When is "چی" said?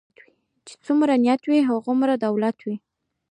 0.65-0.73